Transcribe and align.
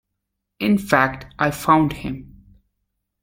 In 0.59 0.79
fact, 0.79 1.27
I 1.37 1.51
found 1.51 1.93
him. 1.93 2.43